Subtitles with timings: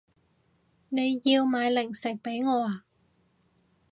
[0.89, 2.85] 你要買零食畀我啊